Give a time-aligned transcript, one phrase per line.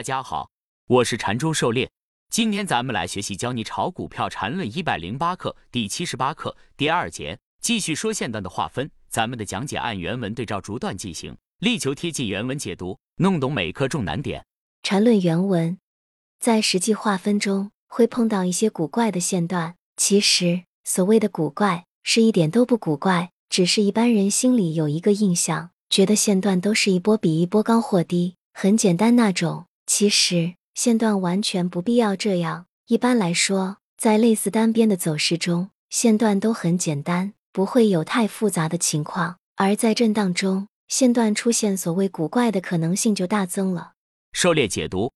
[0.00, 0.50] 大家好，
[0.86, 1.90] 我是禅中狩猎。
[2.30, 8.90] 今天咱们来学习教你炒股票禅论一百零八课第七十八课第二节，继续说线段的划分。
[9.10, 14.42] 咱们的讲解按原文对照逐段进行，力求贴近原文解读，弄懂每课重难点。
[14.82, 15.76] 禅论原文，
[16.38, 19.74] 在实际划分中会碰到一些古怪的线段。
[19.98, 29.66] 其实所谓的古怪，是一点都不古怪，只是一般人心里有一个印象，觉得线段都是一波比一波高或低，很简单那种。
[29.92, 32.66] 其实线段完全不必要这样。
[32.86, 39.38] 一般来说，在类似单边的走势中，线段都很简单，不会有太复杂的情况。
[39.56, 43.94] 而在震荡中，线段出现所谓古怪的可能性就大增了。
[44.32, 45.12] 狩猎解读，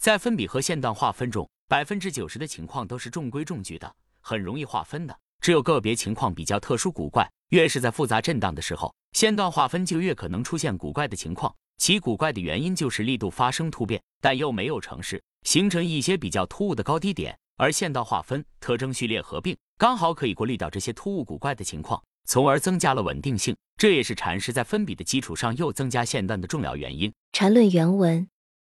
[0.00, 5.14] 在分比和线段划分中，百分之九十的情况都是中规中矩的，很容易划分的。
[5.42, 11.54] 只有个别情况比较特殊古怪，越是在复杂震荡的时候，线段划分就越可能出现古怪的情况。
[11.78, 17.38] 其古怪的原因就是力度发生突变，但又没有成势，形成一些比较突兀的高低点。
[17.58, 23.56] 而线道划分特征序列合并，刚好可以过滤掉这些突兀古怪的情况，从而增加了稳定性。
[23.78, 27.12] 这也是禅师在分比的基础上又增加线段的重要原因。
[27.32, 28.28] 禅论原文：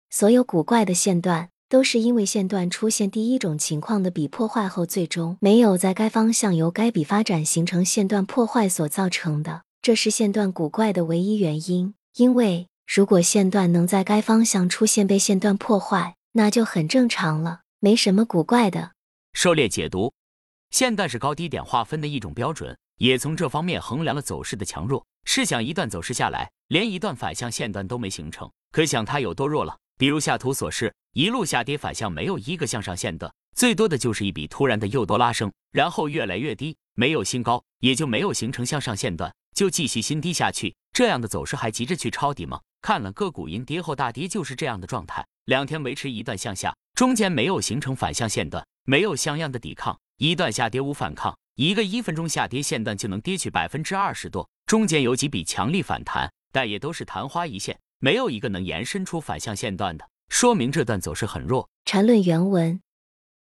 [0.10, 9.64] 所有古怪的线段，都是因为线段出现第一种情况的比破坏后，最终没有在该方向由该笔发展形成线段破坏所造成的。
[9.82, 12.68] 这是线段古怪的唯一原因，因为。
[12.88, 18.94] 如果线段能在该方向出现被线段破坏，那就很正常了，没什么古怪的。
[19.34, 20.14] 狩猎解读：
[20.72, 25.06] 线段是高低点划分的一种标准，也从这方面衡量了走势的强弱。
[25.26, 29.78] 试想一段走势下来，连一段反向线段都没形成，可想它有多弱了。
[29.98, 40.74] 比如下图所示，一路下跌，反向没有一个向上线段，最多的就是一笔突然的诱多拉升，然后越来越低，没有新高，也就没有形成向上线段，就继续新低下去。
[40.94, 42.62] 这样的走势还急着去抄底吗？
[42.82, 61.70] 看了个股阴跌后大跌就是这样的状态，两天维持一段向下，中间没有形成反向线段，没有像样的抵抗，一段下跌无反抗，一个一分钟下跌线段就能跌去百分之二十多，中间有几笔强力反弹，但也都是昙花一现，没有一个能延伸出反向线段的，说明这段走势很弱。
[61.86, 62.80] 缠论原文，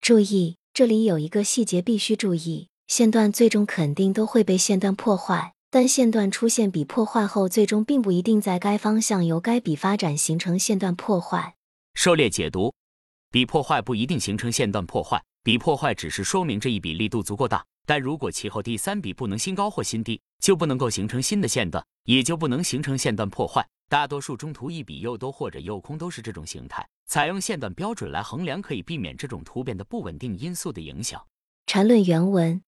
[0.01, 5.53] 注意这里有一个细节必须注意，线段最终肯定都会被线段破坏。
[5.77, 11.53] 但线段出现比破坏后，最终并不一定在该方向由该笔发展形成线段破坏。
[11.93, 12.73] 狩猎解读：
[13.29, 17.63] 笔破坏不一定形成线段破坏，笔破坏只是说明这一笔力度足够大。
[17.85, 23.63] 但如果其后第三笔不能新高或新低，就不能够形成新的线段，也就不能形成线段破坏。
[23.87, 26.83] 大多数中途一笔又多或者又空都是这种形态。
[27.05, 31.23] 采用线段标准来衡量，可以避免这种突变的不稳定因素的影响。
[31.67, 32.63] 缠论原文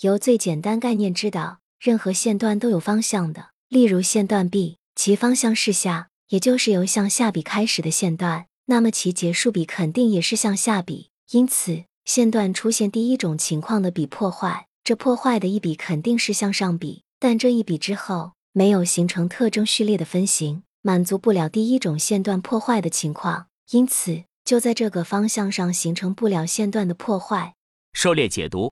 [0.00, 1.61] 由最简单概念知道。
[1.82, 11.10] 任何线段都有方向的，例如线段 B，其方向是下，也就是由向下笔开始的线段，那么其结束笔肯定也是向下笔。
[11.32, 27.56] 因此，线段出现第一种情况的笔破坏，这破坏的一笔肯定是向上笔，但这一笔之后没有形成特征序列的分型，满足不了第一种线段破坏的情况，因此就在这个方向上形成不了线段的破坏。
[27.92, 28.70] 狩猎解读。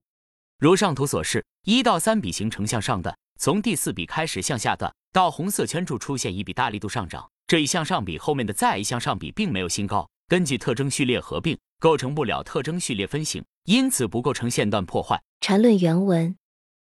[0.61, 15.21] 如上图所示，一到三笔形成向上的，从第四笔开始向下的，到红色圈处出现一笔大力度上涨，这一向上笔后面的再一向上笔并没有新高，根据特征序列合并，构成不了特征序列分型，因此不构成线段破坏。
[15.43, 16.35] 缠论原文，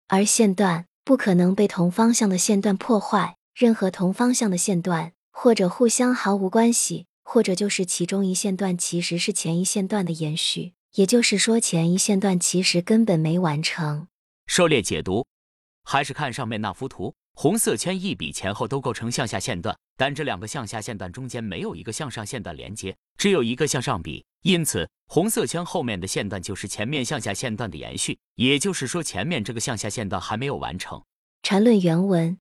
[0.07, 10.71] 而线段不可能被同方向的线段破坏，任何同方向的线段，或者互相毫无关系，或者就是其中一线段其实是前一线段的延续。
[10.95, 14.07] 也就是说，前一线段其实根本没完成。
[14.53, 15.25] 狩猎解读，
[15.85, 28.19] 还是看上面那幅图，红色圈一笔前后都构成向下线段，但这两个向下线段中间没有一个向上线段连接，只有一个向上笔，因此红色圈后面的线段就是前面向下线段的延续。
[28.35, 31.01] 也就是说，前面这个向下线段还没有完成。
[31.43, 32.37] 缠论原文，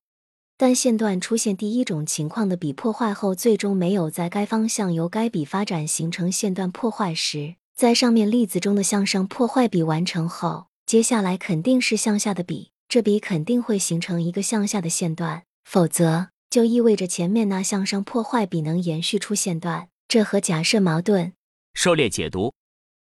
[0.56, 7.54] 但线段出现第一种情况的笔破坏后，最终没有在该方向由该笔发展形成线段破坏时。
[7.77, 21.33] 在上面例子中的向上破坏笔完成后，接下来肯定是向下的笔，这笔肯定会形成一个向下的线段，否则就意味着前面那向上破坏笔能延续出线段，这和假设矛盾。
[21.75, 22.53] 狩猎解读，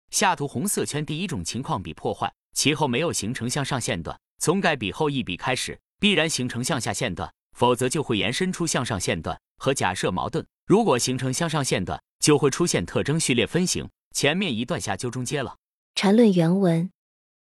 [0.09, 10.45] 下图红色圈第一种情况笔破坏，其后没有形成向上线段，从该笔后一笔开始必然形成向下线段，否则就会延伸出向上线段，和假设矛盾。
[10.65, 13.87] 如果形成向上线段，就会出现特征序列分型。
[14.13, 15.55] 前面一段下就中接了。
[15.95, 16.91] 缠论原文，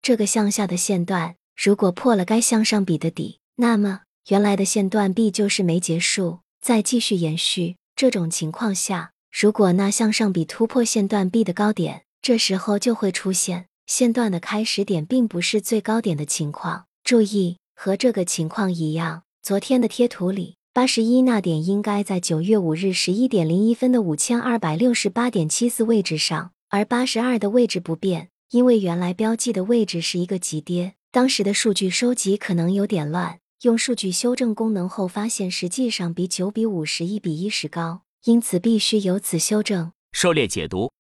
[0.03, 7.77] 这个向下的线段如果破了该向上笔的底，那么原来的线段 B 就是没结束，再继续延续。
[7.97, 16.87] 这种情况下，如果那向上比突破线段 B 的高点，这时候就会出现线段的开始点并不是最高点的情况。
[17.03, 30.95] 注意，和这个情况一样，昨天的贴图里，八十一那点应该在九月五日十一点零一分的五千二百六十八点七四位置上，而八十二的位置不变，因为原来标记的位置是一个急跌。
[31.11, 39.93] 当时的数据收集可能有点乱，用数据修正功能后发现，实际上比九比五十一比一十高，因此必须由此修正。
[40.13, 40.91] 狩猎解读，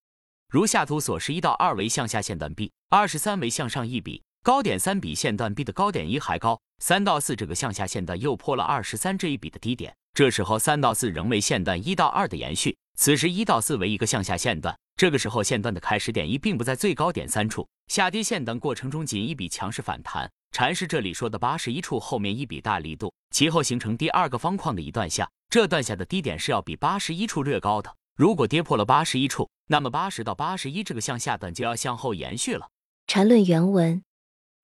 [0.50, 6.60] 如下图所示，一到二为向下线段 B，二十三为向上一笔，高点三比线段 B 的高点一还高。
[6.82, 14.78] 三到四这个向下线段又破了二十三这一笔的低点，这时候三到四仍为线段一到二的延续，此时一到四为一个向下线段。
[14.98, 27.94] 这个时候，线段的开始点一并不在最高点三处，下跌线等过程中仅一笔强势反弹，禅师这里说的八十一处后面一笔大力度，其后形成第二个方框的一段下，这段下的低点是要比八十一处略高的。
[28.16, 32.68] 如果跌破了八十一处，那么八十到八十一这个向下段就要向后延续了。
[33.06, 34.02] 缠论原文：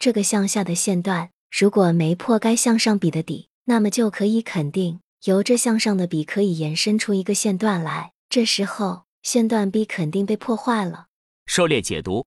[0.00, 8.10] 这个向下的线段如果没破该向上比的底，那么就可以肯定由这向上的比可以延伸出一个线段来。
[8.28, 9.04] 这时候。
[9.24, 11.06] 线段 B 肯定被破坏了。
[11.46, 12.26] 狩猎解读：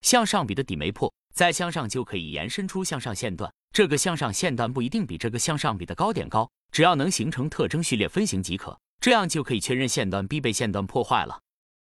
[0.00, 3.50] 向上比的底没破，再向上就可以延伸出向上线段。
[3.72, 11.40] 这个向上线段不一定比这个向上比的高点高，只要能形成特征序列分型即可，这样就可以确认线段 B 被线段破坏了。